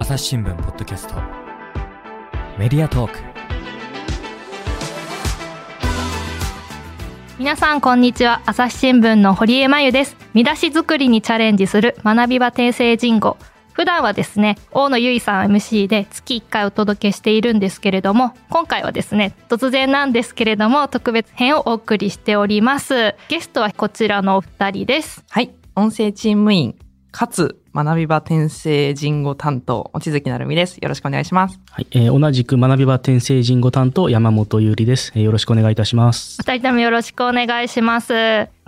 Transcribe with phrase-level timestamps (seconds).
[0.00, 1.14] 朝日新聞ポッドキャスト。
[2.56, 3.18] メディアトーク。
[7.36, 8.40] 皆さんこんにちは。
[8.46, 10.16] 朝日新聞の堀江真由です。
[10.34, 13.36] 見出し作りにチャレンジする学び場訂正人語
[13.72, 23.16] 普段はですね大野由依さん MC で月1回お届けしているんですけれども今回はですね突然なんですけれども特別編をお送りしております。
[23.28, 25.24] ゲストはこちらのお二人です。
[25.28, 25.50] はい。
[25.74, 26.76] 音声チーム員、
[27.10, 30.78] かつ学び場転生人語担当、望月成美です。
[30.78, 31.60] よろしくお願いします。
[31.70, 36.38] はい、えー同じく学び場転生人語担当山本優里です、えーよろしくお願いいたします。
[36.40, 38.12] 二人ともよろしくお願いします。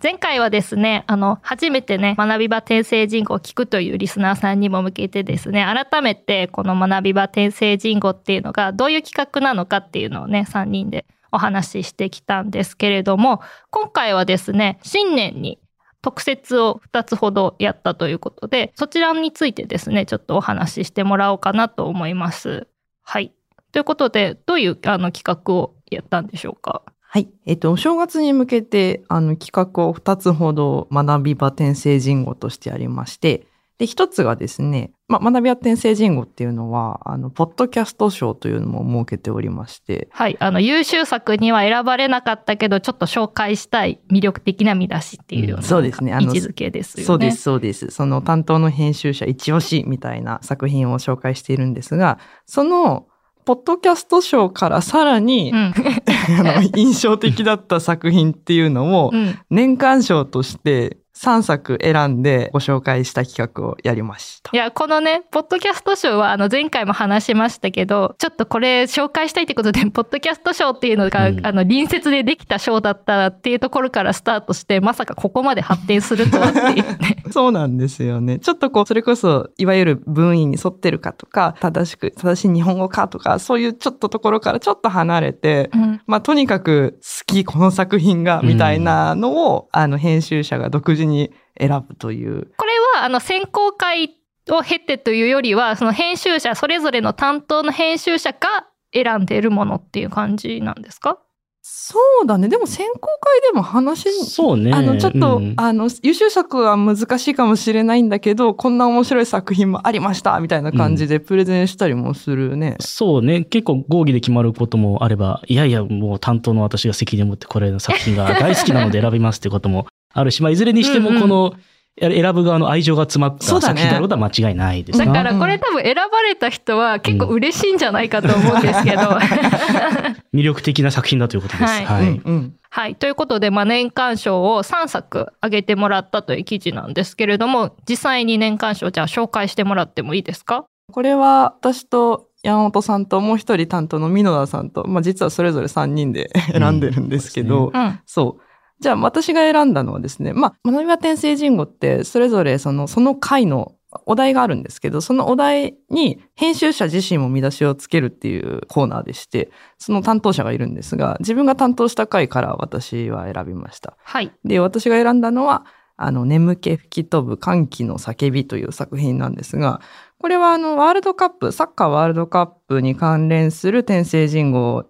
[0.01, 13.41] 前回はですね、あの、初めてね、学び場転生人語を聞くというリスナーさんにも向けてですね、改めてこの学び場転生人語っていうのがどういう企画なのかっていうのをね、3人でお話ししてきたんですけれども、
[13.71, 15.59] 今回はですね、新年に
[16.03, 22.67] 特設を2つほどやったということで、そちらについてですね、ちょっとお話ししてもらおうかなと思います。
[23.03, 23.33] はい。
[23.73, 26.83] ということで、どういうあの企画をやったんでしょうか？
[27.01, 27.29] はい。
[27.45, 33.49] えっと、お正月に向けて、あの、企画を2つほど学び場転生人語としてありまして、
[33.81, 40.37] で、一つがですね、まあ、学び場転生人語っていうのは、あの、ポッドキャスト賞というのも設けておりまして、はい。
[40.39, 47.07] あの、優秀作には選ばれなかったけど、ちょっと紹介したい魅力的な見出しっていうような、うんそうですねあの位置づけですよね。
[47.07, 47.41] そうです、。
[47.41, 47.91] そうです。
[47.91, 53.07] その担当の編集者一押しみたいな作品を紹介しているんですが、その、
[53.47, 55.73] ポッドキャスト賞からさらに、うん。
[56.39, 59.39] あの 印象的だった作品っていうのをうん。
[59.49, 64.57] 年間賞として3作選んでご紹介した企画をやりましたい。
[64.57, 77.23] や、このね、ポッドキャスト賞は、あの、前回も話しましたけど、ちょっとこれ紹介したいってことで、ポッドキャスト賞っていうのが、うんあの、隣接でできた賞だったっていうところからスタートして、まさかここまで発展するとはっていうね。
[77.31, 78.39] そうなんですよね。
[78.39, 86.01] ちょっとこう、それこそ、いわゆる文意に沿ってるかとか、正しく、正しい日本語かとか、そういうちょっとところからちょっと離れて、うん。
[86.07, 91.10] まあ、とにかく好き、この作品が、うんみたいなのを、あの、編集者が独自に
[91.59, 92.51] 選ぶという。
[92.57, 94.11] これは、あの、選考会
[94.51, 101.19] を経てというよりは、その編集者、それぞれの担当の編集者が選んでいるものっていう感じなんですか？
[101.63, 102.49] そうだね。
[102.49, 104.73] でも選考会でも話そうね。
[104.73, 112.77] あの、ちょっと、うんあの、優秀作は難しいかもしれないんだけど、こんな面白い作品もありましたみたいな感じでプレゼンしたりもするね。
[112.81, 113.45] そうね。
[113.45, 121.55] 結構合議で決まることもあれば、いやいや、もう担当の私が責任を持ってこれの作品が大好きなので選びますってこともあるし、まあ、いずれにしてもうんうんこの、
[122.01, 125.07] 選ぶ側の愛情が詰まった作品だろうとは間違いないですね。
[125.07, 129.03] だからこれ多分選ばれた人は結構嬉しいんじゃないかと思うんですけど。
[130.35, 131.65] 魅力的な作品だということです。
[131.65, 132.03] はいはい。
[132.03, 132.55] うんうん。
[132.71, 132.95] はい。
[132.95, 140.65] ということで、まあ、年間賞を3作挙げてもらったという記事なんですけれども、実際に年間賞じゃあ紹介してもらってもいいですか？
[140.93, 148.01] これは私と山本さんともう一人担当の箕田さんと、まあ実はそれぞれ3人で 選んでるんですけど、うんうん。
[148.07, 148.43] そう。
[148.81, 153.75] じゃあ私が選んだのはですね、まあ、学び場転生人語ってそれぞれその、その回の
[154.07, 163.97] お題があるんですけど、そのお題に編集者自身も見出しをつけるっていうコーナーでして、その担当者がいるんですが、自分が担当した回から私は選びました。
[164.03, 164.33] はい。
[164.45, 169.81] で、私が選んだのは、あの、眠気吹き飛ぶ歓喜の叫びという作品なんですが、
[170.19, 174.87] これはあの、ワールドカップ、サッカーワールドカップに関連する転生人語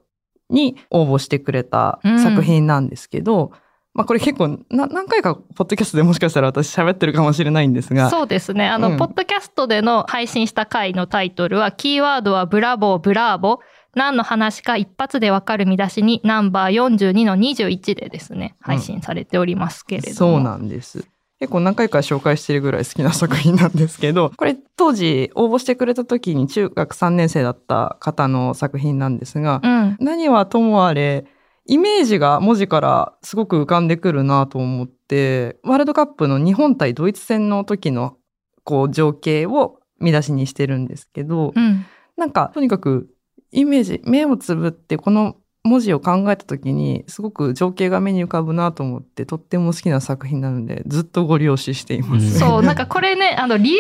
[0.51, 3.53] に応募してくれた作品なんですけど、
[3.93, 8.69] まあこれ結構な何回かポッドキャストでもしかしたら私喋ってるかもしれないんですが、そうですね。
[8.69, 13.61] あの、うんポッドキャストでの配信した回のタイトルは、キーワードはブラボー、ブラーボ。
[13.95, 20.15] 何の話か一発でわかる見出しに、ナンバー42の21でですね、配信されておりますけれども。
[20.15, 21.05] そうなんです。
[21.41, 29.97] 結構何回か紹介してるぐらい好きな作品なんですけど、 これ当時応募してくれた時に中学3年生だった方の作品なんですが、うん。
[30.01, 31.25] 何はともあれ、
[31.71, 38.17] イメージが文字からすごく浮かんでくるなと思って、ワールドカップの日本対ドイツ戦の時の
[38.65, 41.87] こう情景を見出しにしてるんですけど、うん。
[42.17, 43.09] なんかとにかく
[43.53, 52.25] イメージ、目をつぶってこの文字を考えた時にすごく情景が目に浮かぶなと思ってとっても好きな作品なのでずっとご利用ししています。
[52.25, 53.79] うんそう、なんかこれね、あの、理由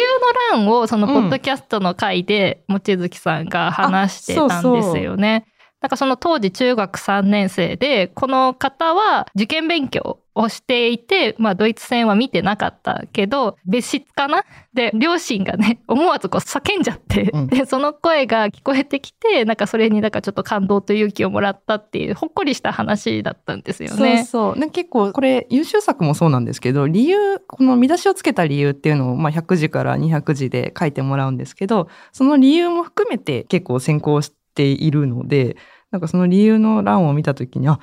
[0.53, 5.47] の欄を、その、うんポッドキャストの回で、望月さんが話してたんですよね。
[5.81, 14.44] なんかその当時中学3年生で、この方は受験勉強をしていて、まあドイツ戦は見てなかったけど、別室かな？
[14.75, 24.19] で、両親がね、 思わずこう叫んじゃって、うんで、その声が聞こえてきて、なんかそれになんかちょっと感動と勇気をもらったっていう、ほっこりした話だったんですよね。
[24.19, 24.59] そうそう。
[24.59, 35.56] ね、結構、これ、優秀作もそうなんですけど、理由、この見出しをつけた理由っていうのを、まあ、100字から200字で書いてもらうんですけど、その理由も含めて結構先行しているので、
[35.91, 37.81] なんかその理由の欄を見たときに、あ、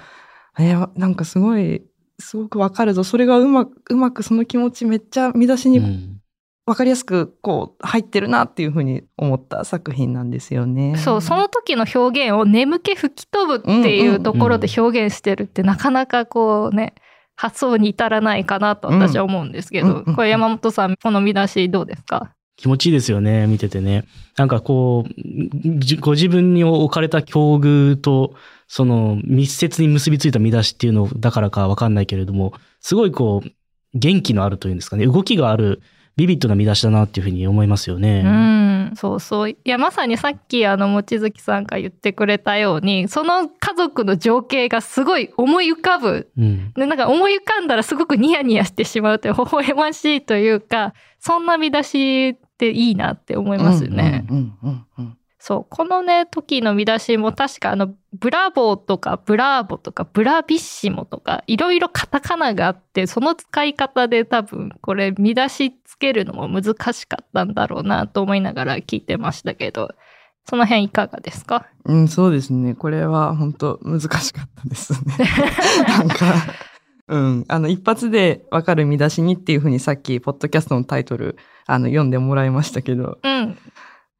[0.59, 1.83] えーなんかすごい、
[2.19, 3.03] すごくわかるぞ。
[3.03, 6.13] それがうまく、うまくその気持ちめっちゃ見出しにうん。
[6.65, 10.97] わかりやすく、こう、入ってるなっていうふうに思った作品なんですよね。
[10.97, 16.93] そう、その時の表現を眠気吹き飛ぶっていうところで表現してるってなかなかこうね、
[17.37, 20.15] 発想に至らないかなと私は思うんですけど、うんうんうん。
[20.15, 22.33] これ山本さん、この見出しどうですか？
[22.57, 24.03] 気持ちいいですよね、見ててね。
[24.35, 25.11] なんかこう、
[25.79, 28.33] じご自分に置かれた境遇と、
[28.67, 33.49] その密接に結びついた見出しっていうのだからかわかんないけれども、すごいこう、
[33.93, 35.81] 元気のあるというんですかね、動きがある、
[36.17, 38.23] ビビッドな見出しだなっていうふうに思いますよね。
[38.25, 39.51] うん、そうそう。
[39.51, 46.31] いや、まさにさっきあの、望月さんが言ってくれたように、その家族の情景がすごい思い浮かぶ。
[46.35, 46.73] うん。
[46.73, 54.25] で、なんか思い浮かんだらすごくニヤニヤしてしまうという、微笑ましいというか、そんな見出しっていいなって思いますよね。
[55.39, 55.65] そう。
[55.69, 69.89] このね、時の見出しも確かあの、ブラボーとかブラーボとかブラビッシモとか、いろいろカタカナがあって、その使い方で多分、これ見出しつけるのも難しかったんだろうなと思いながら聞いてましたけど、
[70.49, 71.67] その辺いかがですか？
[71.85, 72.73] うん、そうですね。
[72.73, 75.15] これは本当難しかったですね。
[75.87, 76.33] なんか、
[77.07, 83.57] うん、あの、一発でわかる見出しにっていうふうにさっき、ポッドキャストのタイトル、あの、読んでもらいましたけど、うん。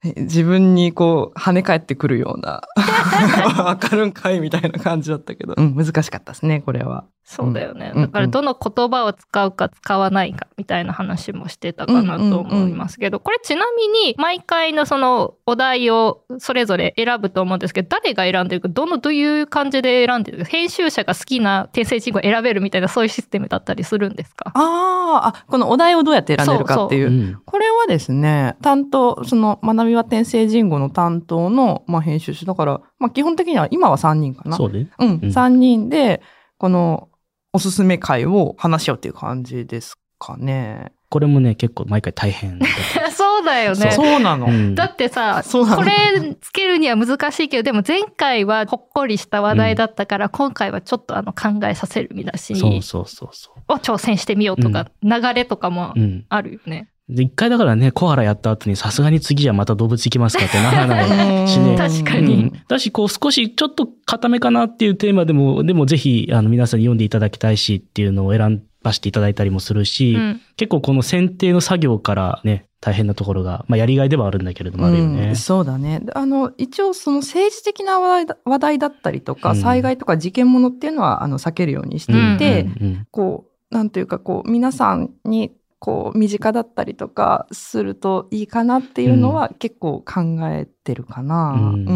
[0.06, 2.62] え自分にこう、跳ね返ってくるような、
[3.64, 7.06] わかるんかいみたいな感じだったけど、うん、難しかったですね、これは。
[7.30, 7.92] そうだよね。
[7.94, 24.54] うんだからどの言葉を使うか使わないかみたいな話もしてたかなと思いますけど、これちなみに毎回のそのお題をそれぞれ選ぶと思うんですけど、誰が選んでるか、どのどういう感じで選んでるか、編集者が好きな訂正人語を選べるみたいなそういうシステムだったりするんですか？
[24.56, 27.08] あーあ、このお題をどうやって選んでるかっていう。
[27.08, 27.42] うん。
[27.46, 32.46] これはですね、担当、その、学びは転生人語の担当の、まあ、編集者。
[32.46, 34.56] だから、まあ、基本的には今は3人かな。
[34.56, 34.88] そうで。
[35.00, 36.22] うん、うん3人で、
[36.58, 37.10] この、
[37.58, 40.92] おすすめ会を話し合うっていう感じですかね。
[41.10, 43.10] これもね、結構毎回大変だった。
[43.10, 43.92] そうだよね。
[43.94, 44.46] そうなの。
[44.46, 56.00] うんだってさ、これつけるには難しいけど、でも前回はほっこりした話題だったから、今回はちょっとあの考えさせる見出しそうそうそうそを挑戦してみようとか、流れとかもう。
[56.00, 56.26] うん。
[56.30, 56.92] あるよね。
[57.10, 61.78] で、一回だからね、コアラやった後にさすがに次はまた動物行きますかってならないしね。
[61.78, 62.64] 確かにうん。
[62.68, 70.42] だし、こう少しちょっと固めかなっていうテーマでも、でもぜひ、あの、皆さんに読んでいただきたいしっていうのを選ばせていただいたりもするし、うん。
[70.58, 75.30] 結構この選定の作業からね、大変なところが、まあやりがいではあるんだけれどもあるよね。
[75.30, 76.02] うんそうだね。
[76.04, 82.68] であの、一応その政治的な話題だ話題だったりとか、うん災害とか事件ものっていうのは、あの、避けるようにしていて、
[83.12, 85.54] こう、なんていうか、こう、皆さんに、
[85.88, 91.54] こう、身近だったりとかするといいかなっていうのは結構考えてるかな。
[91.54, 91.94] うんう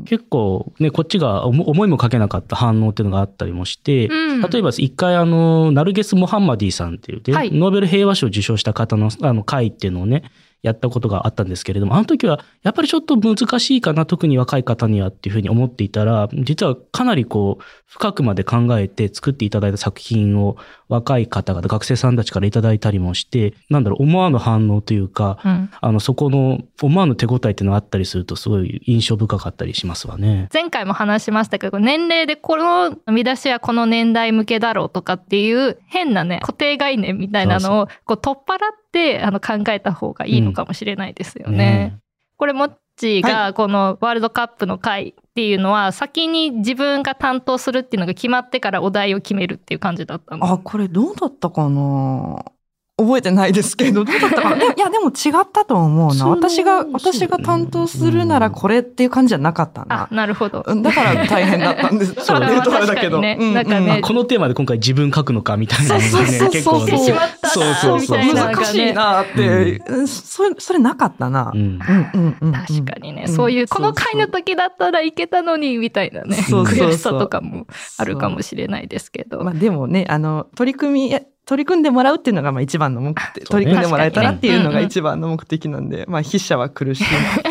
[0.00, 0.04] ん。
[0.06, 10.24] 結構ね、こっちが思思いもかけなかった反応っていうのがあったりもして、うん例えば一回あの、ナルゲス・モハンマディさんっていうで、はいノーベル平和賞を受賞した方のあの会っていうのをね、
[10.62, 20.56] やったことがあったんですけれども、あの時はやっぱりちょっと難しいかな、特に若い方にはっていうふうに思っていたら、実はかなりこう、深くまで考えて作っていただいた作品を
[20.88, 30.48] 若い方々、学生さんたちからいただいたりもして、なんだろう、思わぬ反応というか、うんあの、そこの思わぬ手応えっていうのがあったりすると、すごい印象深かったりしますわね。
[30.52, 38.87] 前回も話しましたけど、年齢でこの見出しはこの年代向けだろうとかっていう変なね、固定概念みたいなのをこう取っ払って
[39.22, 41.98] あの考えた方がいいのかもしれないですよね。
[42.36, 50.44] これもっちがこのワールドカップの回っていうのは先に自分が担当するっていうのが決まってからお題を決めるっていう感じだったの。
[50.44, 52.44] あ、これどうだったかな？
[52.98, 56.26] 覚えてないですけど、どうだったか いや、でも違ったと思うな。
[56.26, 60.16] 私が、私が担当するならこれっていう感じじゃなかったあな、。
[60.16, 60.64] なるほど。
[60.66, 62.14] うんだから大変だったんです。
[62.26, 62.40] そう。
[62.40, 63.20] 言うとあれだけど。
[63.20, 63.38] 確かにね。
[63.40, 63.78] うんなんかね。
[63.78, 66.50] うんあこのテーマで今回自分書くのかみたいなそうそうそう。
[66.50, 66.88] 結構そう
[67.74, 68.18] そうそう。
[68.34, 70.02] 難しいなって、う。
[70.02, 71.52] んそれ、それなかったな。
[71.54, 71.60] うん。
[71.60, 72.48] うんうんうん。
[72.48, 73.32] うん確かにね、うん。
[73.32, 76.88] そういう、このそうそう回の時だったらいけたのに、みたいなね、そうそうそう。
[76.88, 79.44] 悔しさとかもあるかもしれないですけど。
[79.44, 87.04] まあでもね、あの、取り組み取り組んでもらうっていうのがまあ一番の目的、取り組んでもらえたらっていうのが一番の目的なんで、まあ筆者は苦しい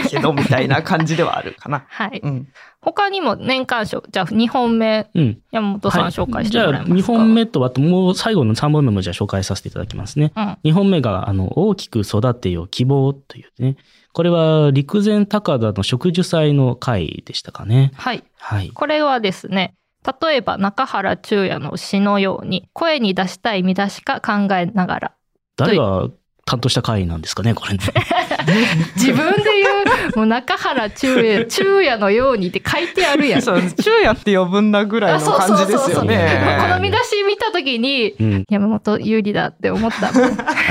[0.07, 1.83] けどみたいな感じではあるかな。
[1.89, 2.21] はい。
[2.23, 2.47] うん。
[2.79, 5.39] 他にも年間賞、じゃあ2本目、うん。
[5.49, 10.31] 山本さんはい紹介してもらえますか、じゃあ、2本目と、あともう最後の3本目もじゃあ紹介させていただきますね。
[10.35, 10.57] うん。
[10.63, 13.77] 2本目が、あの、大きく育てよ希望というね。
[14.13, 17.93] これは陸前高田の植樹祭の会でしたかね。
[17.95, 18.23] はい。
[18.37, 18.69] はい。
[18.69, 19.73] これはですね、
[20.21, 25.11] 例えば中原中也の詩のように、声に出したい見出しか考えながら。
[25.57, 26.09] 誰が
[26.45, 27.79] 担当した会なんですかね、これね。
[28.95, 33.41] 自分で言う、もう中原中也、 中也のようにって書いてあるやん。
[33.41, 36.57] そう、昼夜って呼ぶんだぐらいの感じですよそうそうそうそうね。
[36.61, 38.43] この見出し見たときに、うん。
[38.49, 40.07] 山本有利だって思った。
[40.07, 40.11] あ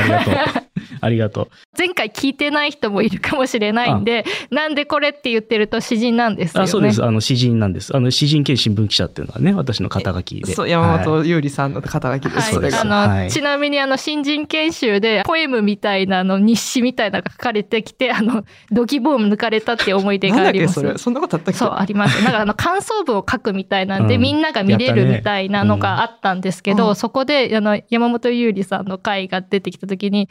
[0.04, 0.65] りがとう。
[1.06, 1.48] ありがとう。
[1.78, 6.64] 前回聞いてない人もいるかもしれないんで、なんでこれって言ってると詩人なんですよね。
[6.64, 7.04] あ、そうです。
[7.04, 7.96] あの、詩人なんです。
[7.96, 10.52] あの、詩人兼新聞記者っていうのはね、私の肩書きで。
[10.52, 12.36] そう、山はい本優里さんの肩書きです。
[12.36, 12.84] はい、それがあ。
[12.84, 20.76] の、はいちなみにあの新人研修でポエムみたいなあの日誌みたいなのが書かれてきてあのドキボーム抜かれたっていう思い出があります。
[20.76, 20.98] だっけそれ。
[20.98, 21.58] そんなことあったっけ？
[21.58, 22.22] そうあります。
[22.24, 30.28] なんかあの感想文を書くみたいなんで、うんみんなが見れるみたいなのがあったんですけど、うんそこであの山本優里さんの回が出てきた時に。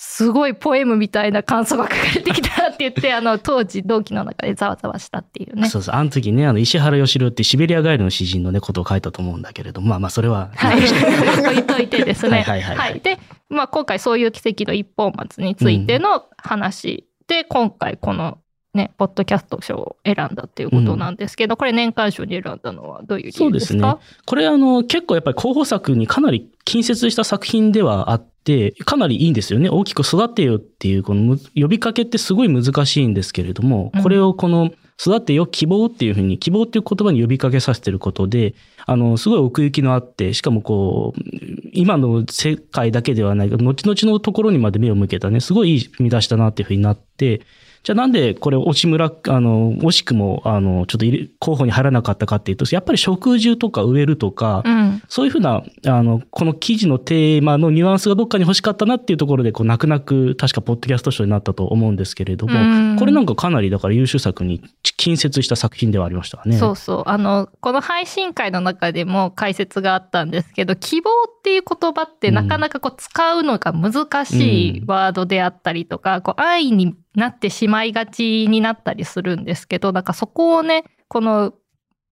[0.00, 5.68] すごいポエムみたいな感想が書かれてきたって言って、 あの、当時同期の中でざわざわしたっていうね。
[5.68, 5.94] そうそう。
[5.96, 10.50] あの時ね、あの、石原義郎ってシベリアガエルの詩人のね、ことを書いたと思うんだけれども、まあまあ、それは。
[10.54, 10.78] はい。
[11.50, 12.30] 置いといてですね。
[12.30, 18.38] はいはいはいはいで、まあ今回そういう奇跡の一本松についての話で、今回この
[18.78, 23.98] ね、ポッドキャスト賞を選んだっていうことなんですけど、これ年間賞に選んだのはどういう理由ですか？
[24.00, 29.68] そうこれあの、結構やっぱり候補作にかなり近接した作品ではあって、かなりいいんですよね。
[29.68, 34.70] 大きく育てよっていう、このむ呼びかけってすごい難しいんですけれどもうん、これをこの、
[35.00, 41.20] 育てよ希望っていうふうに、希望っていう言葉に呼びかけさせてることで、あの、すごい奥行きのあって、しかもこう、
[41.72, 43.76] 今の世界だけではない、後々
[44.12, 47.42] のところにまで目を向けたね、すごいいい見出しだなっていうふうになって、
[47.88, 51.06] じゃあなんでこれ、押村、あの、惜しくも、あの、ちょっと
[51.38, 55.02] 候補に入らなかったかっていうと、やっぱり植樹とか植えるとか、うん。
[55.08, 66.58] そういうふうな、あの、この記事のテーマのニュアンスがどっかに欲しかったなっていうところで、こう、泣く泣く、確かポッドキャスト賞になったと思うんですけれども、うんこれなんかかなり、だから優秀作に近接した作品ではありましたね。
[66.58, 67.02] そうそう。
[67.06, 81.54] あの、この配信会の中でも解説があったんですけど、希望っていう言葉ってなかなかこう使うのが難しいワードであったりとか、こう愛になってしまいがちになったりするんですけど、なんかそこをね、この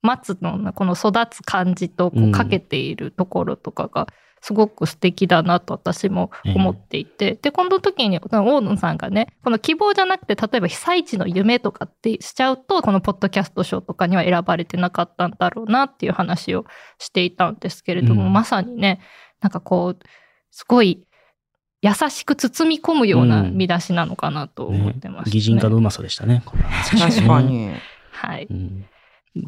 [0.03, 2.33] 松のこの育つ感じとこううん。
[2.33, 4.07] かけているところとかが、
[4.43, 16.65] すごく素敵だなと私も思っていて、で、この時に大野さんがね、この希望じゃなくて、例えば被災地の夢とかってしちゃうと、このポッドキャスト賞とかには選ばれてなかったんだろうなっていう話を
[16.99, 18.33] していたんですけれども、うん。
[18.33, 19.01] まさにね、
[19.41, 19.99] なんかこう、
[20.53, 21.06] すごい
[21.83, 26.43] 優しく包み込むような見出しなのかなと思ってました、ね擬人化のうまさでしたね。
[26.45, 27.43] これは確か。
[27.43, 27.71] に。
[28.11, 28.47] はい。
[28.51, 28.87] うん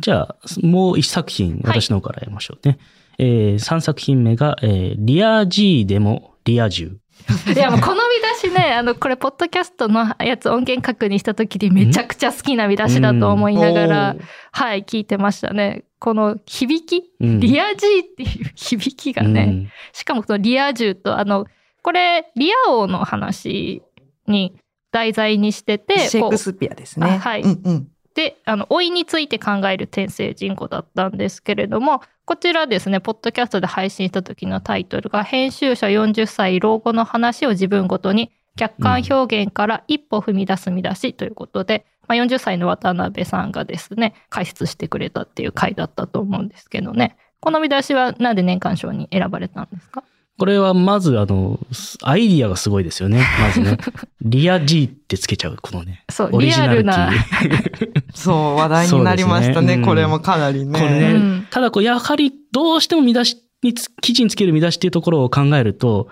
[0.00, 2.78] じゃあ、もう一作品、はい私の方からやりましょうね。
[3.18, 6.98] えー、3作品目が、えーリア G でもリア充。
[7.54, 8.00] いや、もうこの見
[8.42, 14.16] 出しね、あの、これ、ポッドキャストのやつ音源確認した時にめちゃくちゃ好きな見出しだと思いながら、
[14.52, 15.84] はい、聞いてましたね。
[15.98, 17.10] この響き？
[17.20, 21.46] うんリア G っていう響きがね、うんしかもそのリア充と、あの、
[21.82, 23.82] これ、リア王の話
[24.26, 24.56] に
[24.92, 27.06] 題材にしてて、シェイクスピアですね。
[27.06, 27.88] あはいうんうん。
[28.14, 47.16] で、あの、老いについて考える天聖人語だったんですけれども、こちらですね、ポッドキャストで配信した時のタイトルが、編集者40歳老後の話を自分ごとに客観表現から一歩踏み出す見出しということで、まあ、40歳の渡辺さんがですね、解説してくれたっていう回だったと思うんですけどね。
[47.40, 50.02] この見出しはなんで年間賞に選ばれたんですか？
[50.38, 51.58] これはまず、あの、
[52.02, 53.24] アイディアがすごいですよね。
[53.40, 53.76] まずね。
[54.22, 56.04] リア G ってつけちゃう、このね。
[56.08, 57.10] そう、オリリジナルな。
[57.10, 59.66] ィ そう、話題になりましたね。
[59.66, 60.78] ねうんこれもかなりね。
[60.78, 66.08] これね、うんただこう、やはりどうしても見出しにつ、記事につける見出しっていうところを考えると、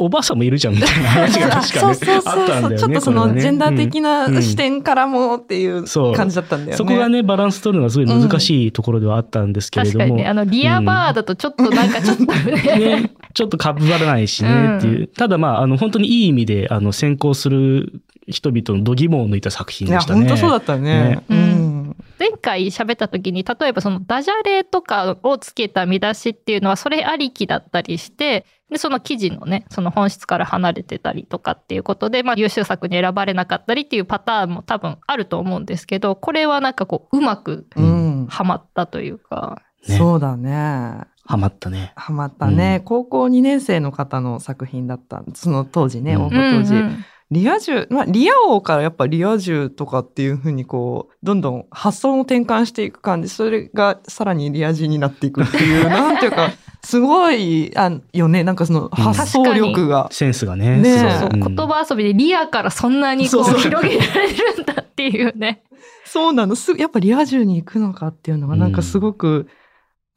[0.00, 2.20] おばあさんもいるじゃんみたいな 話が確かね、そうそうあ。
[2.20, 2.78] ったんだよね。
[2.78, 6.76] ちょっとそのジェンダー的うんな視点からもっていう感じだったんだよね。
[6.76, 10.04] そこがね、バランス取るのがすごい難しいところではあったんですけれども。
[10.04, 15.06] 確かにね、あの、リアバーだとちょっとなんかちょっとね、ね、ちょっとかぶらないしねっていう。
[15.06, 20.20] ただまあ、あの、本当にいい意味で、あの、先行する人々の度肝を抜いた作品でしたね。
[20.20, 20.82] 本当そうだったね。
[20.82, 21.79] ねうん。
[22.20, 38.26] 前回喋った時に例えばそのダジャレとかをつけた見出しっていうのはそれありきだったりしてでその記事のねその本質から離れてたりとかっていうことで、まあ、優秀作に選ばれなかったりっていうパターンも多分あると思うんですけどこれはなんかこううまくうん。
[38.26, 41.00] はまったというかねそうだね。
[41.24, 41.92] ハマったね。
[41.96, 45.22] ハマったね、うん高校2年生の方の作品だった。
[45.34, 46.74] その当時ね、うん応募当時。
[46.74, 56.50] うんうんリア充、まあ、リア王からやっぱリア充とかっていうふうにこう、どんどん発想を転換していく感じ、それがさらにリア充になっていくっていう、なんていうか、
[56.82, 60.08] すごい、あよね、なんかその発想力が。
[60.10, 60.78] センスがね。
[60.80, 65.62] ねえそうそう、うん言葉遊びでリアからそんなにこう広げられるんだっていうね。
[66.04, 66.56] そうなの。
[66.56, 69.46] すやっぱリア充に行くのかっていうのがなんかすごく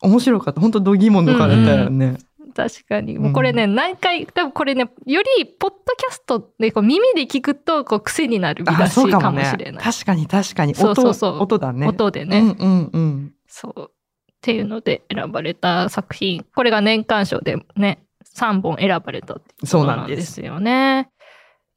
[0.01, 0.61] 面白かった。
[0.61, 2.17] 本当度肝抜かれたよね。
[2.53, 3.17] 確かに。
[3.17, 9.83] もうこれね、何回、多分これね、より、ポッドキャストでこう耳で聞くと、こう、癖になる見あ、出しかもしれない。
[9.83, 10.75] 確かに確かに。
[10.75, 11.87] そう音そうそう音だね。
[11.87, 13.33] 音でね、うんうんうん。
[13.47, 13.91] そう。
[13.91, 13.95] っ
[14.41, 16.45] ていうので選ばれた作品。
[16.53, 18.03] これが年間賞でね、
[18.35, 21.09] 3本選ばれたっていうことなんですよね。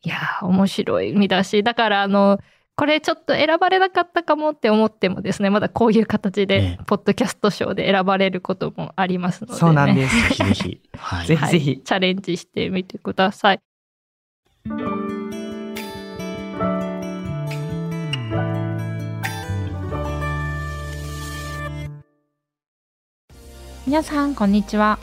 [0.02, 1.62] いやー、面白い見出し。
[1.62, 2.38] だから、あの、
[2.78, 9.58] これちょっと選ばれなかったかもって思ってもですね、まだこういう形えでえ、ポッドキャスト賞で選ばれることもありますので、ね。
[9.58, 10.14] そうなんです。
[10.14, 10.80] ぜひぜひ。
[10.98, 11.26] はい。
[11.26, 13.60] ぜひぜひはいチャレンジしてみてください。
[23.86, 24.98] 皆さん、こんにちは。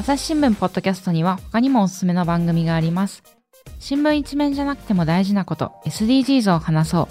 [0.00, 3.41] 朝日新聞ポッドキャストには他にもおすすめの番組があります。
[3.78, 7.08] 新聞一面じゃなくても大事なこと、SDGs を話そう。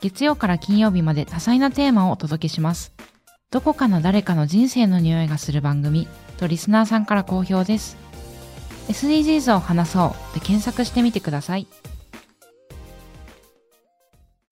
[0.00, 2.94] 月曜から金曜日まで多彩なテーマをお届けします。
[3.50, 6.08] どこかの誰かの人生の匂いがする番組
[6.38, 7.96] とリスナーさんから好評です。
[8.88, 11.66] SDGs を話そうで検索してみてください。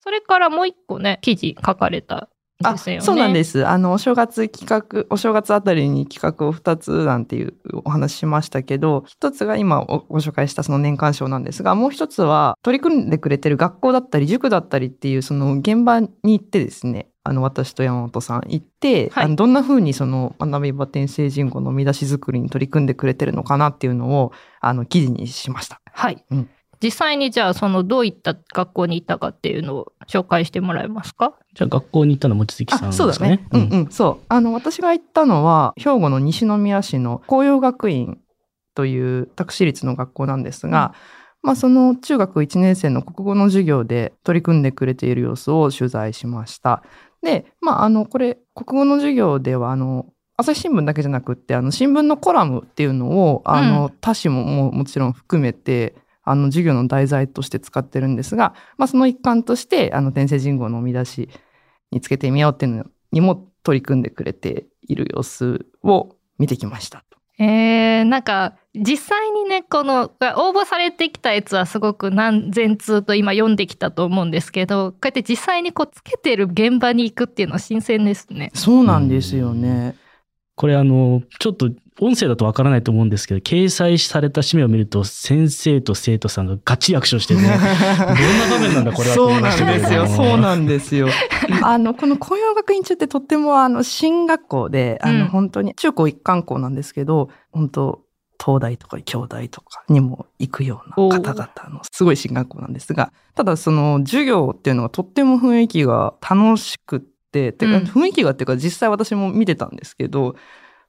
[0.01, 2.29] それからもう一個ね、記事書かれた
[2.63, 2.77] あ。
[2.77, 3.67] そうなんですす。
[3.67, 7.53] あの、お正月企画、お正月あたりに企画を2つなんていう
[7.85, 25.79] お話ししましたけど、一つが今おご紹介したその年間賞なんですが、もう一つは取り組んでくれてる学校だったり塾だったりっていうその現場に行ってですね、あの、私と山本さん行って、はいあのどんな風にその学び場転生人口の見出し作りに取り組んでくれてるのかなっていうのを、あの、記事にしました。
[25.93, 26.25] はい。
[26.31, 26.49] うん
[26.81, 31.33] 実際にじゃあ、そのどういった学校に行ったかっていうのを紹介してもらえますか？
[31.53, 33.13] じゃあ学校に行ったのは望月さんあ、ですかね。
[33.13, 33.47] そうだね。
[33.51, 34.25] うんうん、そう。
[34.29, 38.19] あの、私が行ったのは、兵庫の西宮市の紅葉学院
[38.75, 40.93] という宅市立の学校なんですが、
[41.41, 46.83] まあ、その中学1年生の国語の授業で取り組んでくれている様子を取材しました。
[47.21, 50.05] で、まあ、あの、これ、国語の授業では、あの、
[50.37, 55.95] 朝日新聞だけじゃなくって、あの、新聞のコラムっていうのを、あの、他紙もももちろん含めて、
[56.29, 61.29] あの、授業の題材として使ってるんですが、まあ、その一環として、あの、天聖人号の見出し
[61.91, 67.03] につけてみようっていうのにも取り組んでくれている様子を見てきました。
[67.39, 78.51] えー、なんか、実際にね、この、応募されてきたやつはすごく何千通と今読んできたと思うんですけど、こうやって実際にこうつけてる現場に行くっていうのは新鮮ですね。
[78.53, 79.95] そうなんですよね。
[80.55, 87.57] これあの、ちょっと音声だとわからないと思うんですけど、掲載された紙面を見ると、先生と生徒さんがガチ握手をしてね、 どんな
[88.49, 90.07] 場面なんだこれはとそうなんですよ。
[90.07, 91.09] そうなんですよ。
[91.61, 98.01] あの、この紅葉学院中ってとってもあの、進学校で、あの、うん本当に中高一貫校なんですけど、本当
[98.43, 110.35] 東大とか京大とかにも行くような方々のすごい進学校なんですが、ただその授業っていうのがとっても雰囲気が楽しくって、てかうん雰囲気がっていうか実際私も見てたんですけど、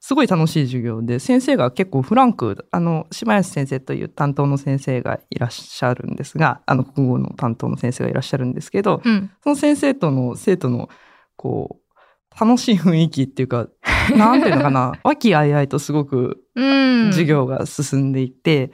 [0.01, 9.29] すごい楽しい授業で、先生が結構フランク、あの、島安先生という担当の先生がいらっしゃるんですが、あの、国語の担当の先生がいらっしゃるんですけど、うん。
[9.43, 10.89] その先生との生徒の、
[11.35, 13.67] こう、楽しい雰囲気っていうか、
[14.17, 17.11] なんていうのかな、和気あいあいとすごくうん。
[17.11, 18.71] 授業が進んでいて、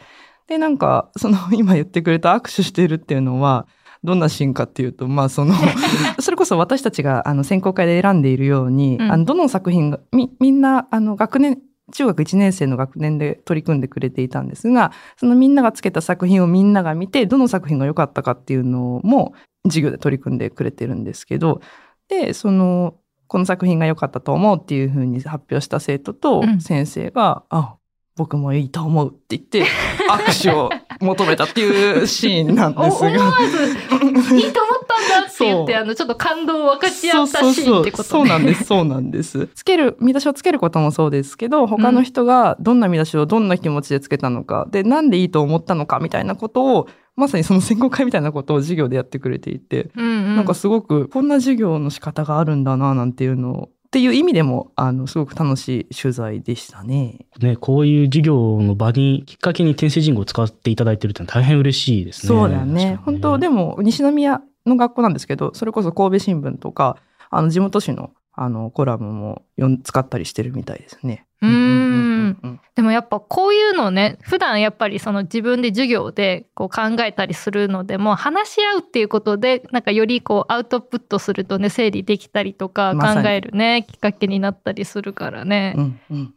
[0.48, 3.68] で、なんか、その今言ってくれた握手してるっていうのは、
[4.04, 5.54] どんなシーンかっていうと、まあその、
[6.20, 9.12] それこそ私たちがあの選考会で選んでいるように、うん。
[9.12, 11.60] あのどの作品が、み、みんな、あの学年、
[11.94, 19.34] 中学1年生の学年で取り組んでくれていたんですが、そのみんながつけた作品をみんなが見て、どの作品が良かったかっていうのも
[19.66, 21.62] 授業で取り組んでくれてるんですけど、
[22.10, 22.96] で、その、
[23.28, 26.62] この作品が良かったと思うっていうふうに発表した生徒とうん。
[26.62, 27.76] 先生が、あ、
[28.16, 29.64] 僕もいいと思うって言って、
[30.10, 33.10] 握手を求めたっていうシーンなんおですが。
[33.10, 38.10] 思わず、いいと思ったんだって言って、あの、ちょっと感動を分かち合ったシーンってことね。
[38.10, 39.48] そうなんです、そうなんです。
[39.56, 50.36] つける、見出しをつけることもそうですけど、他の人がどんな見出しをどんな気持ちでつけたのか、で、なんでいいと思ったのかみたいなことを、まさにその選考会みたいなことを授業でやってくれていて、うんうん。
[50.36, 57.26] なんかすごく、こんな授業の仕方があるんだな、なんていうのを、っていう意味でも、あの、すごく楽しい取材でしたね。
[57.40, 62.28] ね、こういう授業の場に、きっかけに天聖人語を使っていただいてるってのは大変嬉しいですね。
[62.28, 63.00] そうだね。
[63.06, 66.98] 本当、でも、も、西宮の学校なんですけど、それこそ神戸新聞とか、
[67.30, 69.46] あの、地元紙の、あの、コラムも
[69.84, 71.27] 使ったりしてるみたいですね。
[71.42, 72.28] うーん。
[72.30, 72.60] ん。
[72.76, 85.74] でもやっぱこういうのね、普段やっぱりその自分で授業でこう考えたりするのでも話し合うっていうことでなんかよりこうアウトプットするとね整理できたりとか考えるね、きっかけになったりするからね。
[85.78, 86.34] うんうん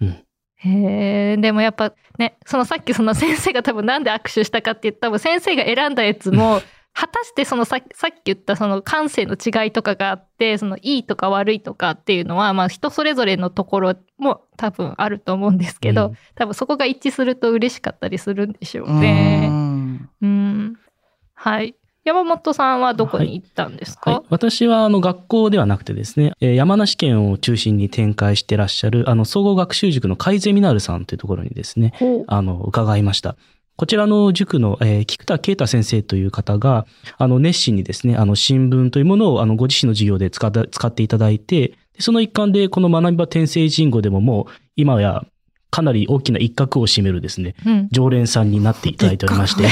[0.00, 0.24] うん。
[0.60, 6.60] へえ、でもやっぱね、そのさっきその先生が多分なんで握手したかって言った多分先生が選んだやつも、
[7.00, 19.46] 果たしてそのささっき言ったその感性の違いとかがあって、そのいいとか悪いとかっていうのは、まあ人それぞれのところも多分あると思うんですけど、うん多分そこが一致すると嬉しかったりするんでしょううね。
[19.48, 20.76] んうん。
[21.34, 21.76] はい。
[22.04, 31.92] 山本さんはどこに行ったんですか、はい、私はあの学校ではなくてですね、えー山梨県を中心に展開してらっしゃるあの総合学習塾の海ゼミナールさんというところにですね、
[32.26, 33.36] あの伺いました。
[33.78, 36.84] こちらの塾の、えー菊田啓太先生という方が、
[37.16, 45.24] あの熱心にですね、あの新聞というものをあのご自身の授業で使った使っていただいて、でその一環でこの学び場転生人語でももう今や
[45.70, 49.62] かなり大きな一角を占めるですね、うん、常連さんになっていただいておりまして。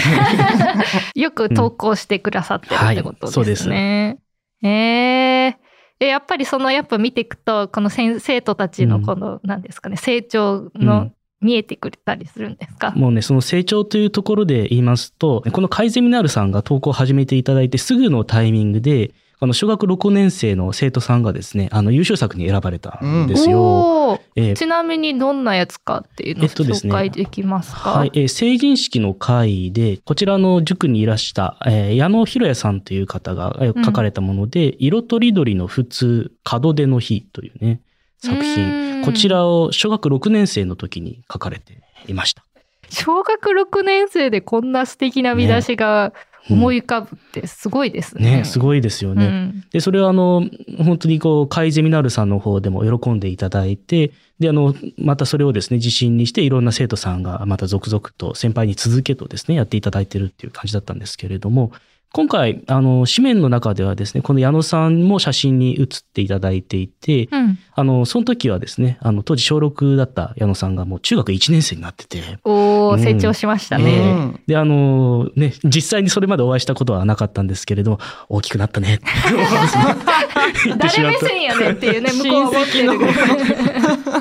[1.19, 3.69] よく投稿してくださってるってことはいです。
[3.69, 4.19] ね。
[4.63, 5.55] えー。
[5.99, 23.61] えやっぱりそのやっぱ見ていくとこの先生徒たちのこの何ですかね、成長うのん見えてくれたりするんですか、もうね、その成長というところで言いますと、この改ゼミナールさんが投稿を始めていただいてすぐのタイミングで、あの小学6年生の生徒さんがですね、あの優秀作に選ばれたんですよ。
[23.63, 24.21] おー。
[24.37, 37.81] えーちなみにどんなやつかっていうのを紹介できますか、はい、えー成人式の会で、こちらの塾にいらした、えー矢野博也さんという方が書かれたもので、色とりどりの普通、門出の日というね、
[38.27, 39.01] 作品。
[39.01, 42.45] んこちらを小学6年生の時に書かれていました。
[42.91, 46.13] 小学6年生でこんな素敵な見出しが
[46.51, 48.39] 思い浮かぶってすごいですね。
[48.39, 49.27] ね、すごいですよね。
[49.27, 61.73] うんで、それはあの、本当にこう、カイゼミナルさんの方でも喜んでいただいて、で、あの、またそれをですね、自信にして、いろんな生徒さんがまた続々と先輩に続けとですね、やっていただいてるっていう感じだったんですけれども、
[62.17, 67.59] 今回、あの、紙面の中ではですね、この矢野さんも写真に写っていただいていて、うん。
[67.75, 73.03] あの、その時はですね、あの、当時小6だった矢野さんがもう中学1年生になってて、おー、うん。
[73.03, 73.99] 成長しましたえね。
[73.99, 77.99] うんで、あのね、実際にそれまでお会いしたことはなかったんですけれども、
[78.31, 78.95] 大きくなったね。
[78.97, 82.89] って誰目線やねんっていうね、向こうは 思ってる。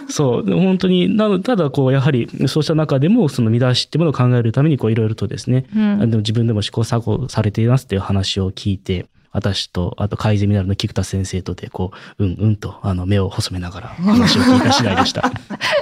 [0.10, 6.02] そう、本当に、なのただこう、やはり、そうした中でも、その見出しってものを考えるために、こう、いろいろとですね、うん。
[6.02, 15.30] あの自分でも試行錯誤されていますっていう話を聞いて、私と、あと、カイゼミナルの菊田先生とで、こう、うんうんと、あの、目を細めながら話を聞いた次第でした。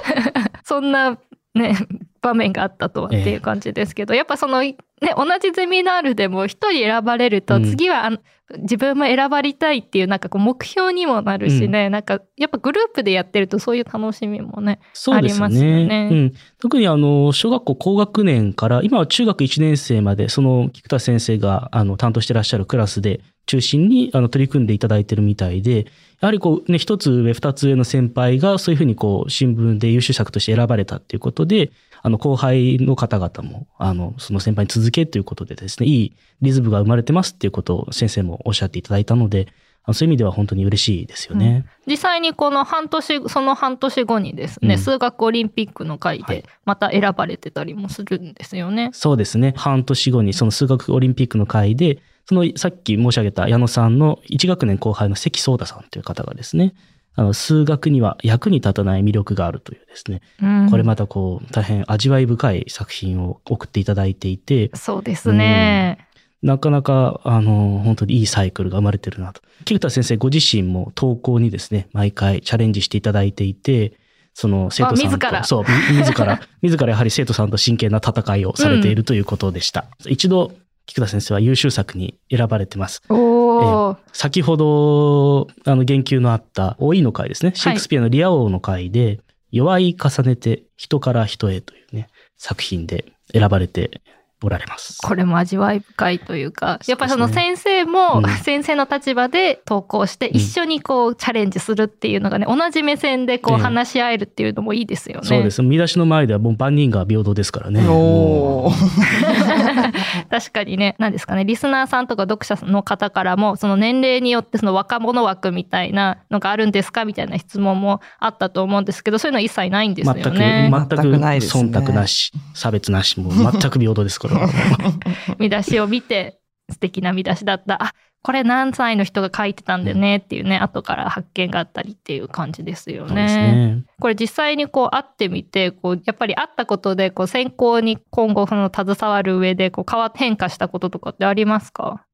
[0.65, 1.17] そんな
[1.55, 1.77] ね、
[2.23, 4.77] 場面があったとはっていう感じですけど、やっぱその、ね、
[5.15, 8.17] 同じゼミナールでも一人選ばれると、うん次はあの
[8.59, 14.79] 自分も選ばれたいっていうなんかこう目標にもなるしね、なんかやっぱグループでやってるとそういう楽しみもね。
[14.93, 15.45] そうですね。
[15.45, 16.33] ありますよねうん。
[16.59, 25.85] 特にあの、小学校高学年から、今は中学1年生まで、その菊田先生があの担当してらっしゃるクラスで中心にあの取り組んでいただいてるみたいで、
[26.21, 31.71] やはりこうね、一つ上、二つ上の先輩がそういうふうにこう、新聞で優秀作として選ばれたっていうことで、
[32.05, 39.47] あの、後輩の方々も、あの、その先輩に続けということでですね、いいリズムが生まれてますっていうことを先生もおっしゃっていただいたので、
[39.93, 41.65] そういう意味では本当に嬉しいですよね。
[41.87, 48.89] 実際にこの半年、その半年後にですね、うん数学オリンピックの会はいでまた選ばれてたりもするんですよね。
[48.93, 49.53] そうですね。
[49.55, 56.73] 半年後にその数学オリンピックの会で、そのさっき申し上げた矢野さんの1学年後輩の関聡太さんという方がですね、
[57.15, 66.07] あの数学には役に立たない魅力があるというですね、うんこれまたこう大変味わい深い作品を送っていただいていて、そうですね。
[66.41, 69.41] なかなかあの本当にいいサイクルが生まれてるなと。
[69.65, 73.93] 菊田先生ご自身も投稿にですね、毎回チャレンジしていただいていて、
[74.33, 79.85] その生徒さんと、あ自らそう、み自ら、 自らやはり生徒さんと真剣な戦いをされているということでした。
[80.05, 80.51] 一度、
[80.85, 83.01] 菊田先生は優秀作に選ばれてます。
[83.09, 83.97] おー。
[84.11, 87.53] 先ほど、あの、言及のあった、老いの会ですね。
[87.55, 89.19] シェイクスピアのリア王の会で、
[89.51, 94.01] 弱い重ねて人から人へというね、作品で選ばれて
[94.47, 94.97] おられます。
[95.01, 105.27] これも味わい深いというか、やっぱりその先生もうん 先生の立場で投稿して一緒にこうチャレンジするっていうのがね、同じ目線でこうええ話し合えるっていうのもいいですよね。
[105.27, 105.61] そうです。
[105.61, 107.85] 見出しの前ではもう万人が平等ですからね。
[107.87, 108.73] おー
[110.29, 120.69] 確かにね、何ですかね、リスナーさんとか読者の方からも、その年齢によってその若者枠みたいなのがあるんですかみたいな質問もあったと思うんですけど、そういうの一切ないんですよ全く、ね。
[120.71, 124.32] 全く全くないですね忖度なし、差別なし、もう全く平等ですから。
[125.39, 126.39] 見出しを見て、
[126.71, 127.83] 素敵な見出しだった。
[127.83, 127.93] あ、
[128.23, 133.75] これ何歳の人が書いてたんだよねっていうね、後から発見があったりっていう感じですよね。
[133.75, 133.83] ね。
[133.99, 142.05] これ実際にこう会ってみて、こう、やっぱり会ったことで、こう、選考に今後その携わる上で、こう、変化したこととかってありますか？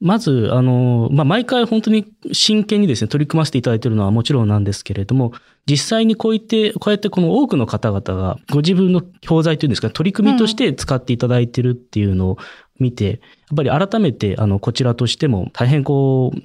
[0.00, 5.32] まず、あの、まあ、毎回本当に真剣にですね、取り組ませていただいているのはもちろんなんですけれども、
[5.66, 12.38] 実際にこういって、こうやってこの多くの方々がご自分の教材というんですか、取り組みとして使っていただいているっていうのを
[12.78, 13.18] 見て、やっ
[13.56, 16.38] ぱり改めて、あの、こちらとしても大変こう、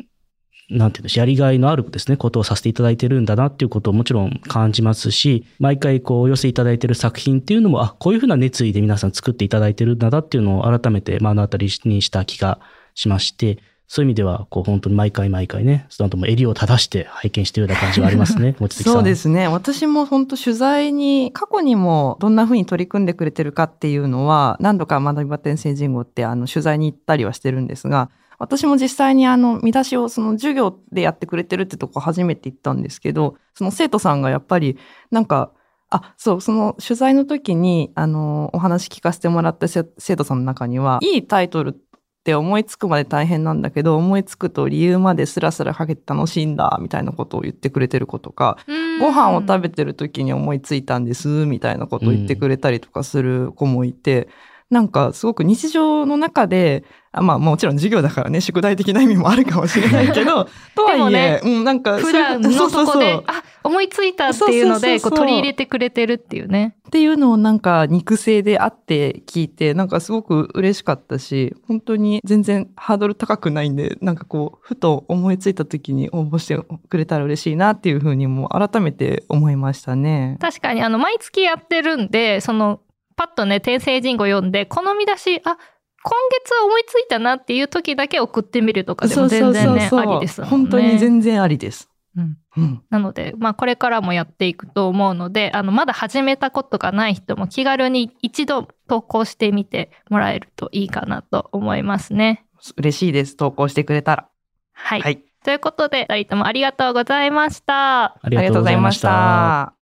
[0.75, 12.59] なんていうんですやりがいのあるですね、ことをさせていただいてるんだなっていうことをもちろん感じますし、毎回こうお寄せいただいてる作品っていうのも、あ、こういうふうな熱意で皆さん作っていただいてるんだなっていうのを改めて目の当たりにした気が
[12.95, 18.55] しまして、そういう意味では、こう本当に毎回毎回ね、スタントも襟を正して拝見しているような感じはありますね。
[18.71, 19.47] そうですね。
[19.47, 34.77] 私も本当取材に、過去にもどんな風に取り組んでくれてるかっていうのは、何度か学び場天聖人語ってあの取材に行ったりはしてるんですが、私も実際にあの見出しをその授業でやってくれてるってとこ初めて行ったんですけど、その生徒さんがやっぱり
[35.11, 35.51] なんか、
[35.91, 41.79] あ、そう、その取材の時に、あの、お話聞かせてもらったせ生徒さんの中には、いいタイトル
[42.23, 48.57] って思いつくまで大変なんだけど、思いつくと理由までスラスラかけて楽しいんだ、みたいなことを言ってくれてる子とか、
[49.01, 54.29] ご飯を食べてる時に思いついたんです、みたいなことを言ってくれたりとかする子もいて、
[54.73, 56.83] なんかすごく日常の中で、
[57.13, 66.75] あまあもちろん授業だからね、宿題的な意味もあるかもしれないけど、 とはいえ、うん、なんか普段のそうそうそうそこで、あ、思いついたっていうので、こう取り入れてくれてるっていうね。
[66.87, 76.59] っていうのをなんか肉声であって聞いて、なんかすごく嬉しかったし、本当に全然ハードル高くないんで、なんかこう、ふと思いついた時に応募して
[76.89, 80.37] くれたら嬉しいなっていうふうにも改めて思いましたね。
[80.39, 82.79] 確かに、あの、毎月やってるんで、その、
[83.15, 85.57] パッとね、天聖人語読んで、この見出し、あ、
[86.03, 90.49] 今月思いついたなっていう時だけ送ってみるとかでも全然ね、ありですもんね。
[90.49, 91.89] 本当に全然ありです。
[92.17, 92.83] うんうん。
[92.89, 102.45] なので、まあこれからもやっていくと思うので、あの、まだ始めたことがない人も気軽に一度投稿してみてもらえるといいかなと思いますね。
[102.77, 103.35] 嬉しいです。
[103.35, 104.29] 投稿してくれたら。
[104.73, 105.01] はい。
[105.01, 105.23] はい。
[105.43, 108.03] ということで、二人ともありがとうございました。
[108.21, 109.73] ありがとうございました。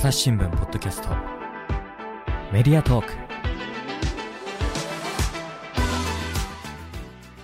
[0.00, 1.10] 朝日新聞ポッドキャスト。
[2.50, 3.12] メディアトーク。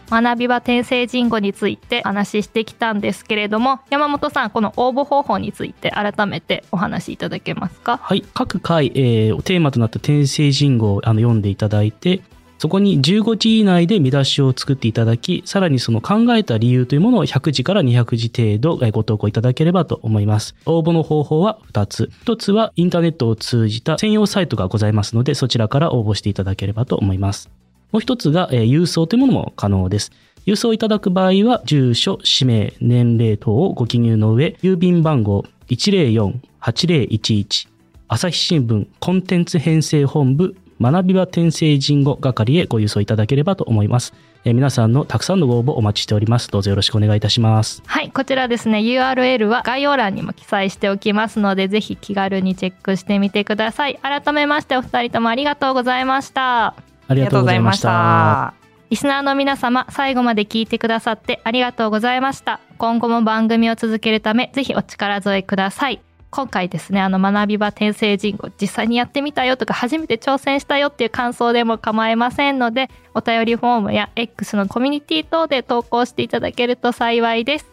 [0.08, 7.98] 学び場転生人語について話してきたんですけれども、山本さん、この応募方法について改めてお話しいただけますか？
[7.98, 8.24] はい。
[8.32, 12.22] 各回、えーテーマとなった転生人語をあの読んでいただいて、
[12.58, 20.54] そこに15字以内で見出しを作っていただき、さらにその考えた理由というものを100字から200字程度ご投稿いただければと思います。
[20.64, 22.10] 応募の方法は2つ。
[22.24, 27.50] 1つはインターネットを通じた専用サイトがございますので、そちらから応募していただければと思います。
[27.92, 30.10] もう一つが、えー郵送というものも可能です。
[30.46, 37.68] 郵送いただく場合は、住所、氏名、年齢等をご記入の上、郵便番号104-8011
[38.08, 44.12] 朝日新聞コンテンツ編成本部学び場転生人語係へご郵送いただければと思います。
[44.44, 46.50] えー皆さんのたくさんのご応募お待ちしております。
[46.50, 47.82] どうぞよろしくお願いいたします。
[47.86, 53.98] はい、こちらですね、URL は概要欄にも記載しておきますので、ぜひ気軽にチェックしてみてください。
[54.02, 56.74] 改めましてお二人ともありがとうございました。
[57.08, 58.54] ありがとうございました。
[58.88, 62.60] リスナーの皆様、最後まで聞いてくださってありがとうございました。
[62.78, 66.00] 今後も番組を続けるため、ぜひお力添えください。
[66.30, 77.66] 今回ですね、あの学び場転生人口実際にやってみたよとか初めて挑戦したよっていう感想でも構いませんので、お便りフォームや X のコミュニティ等で投稿していただけると幸いです。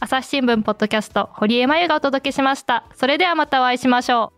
[0.00, 2.84] 朝日新聞ポッドキャスト、堀江真由がお届けしました。
[2.94, 4.35] それではまたお会いしましょう。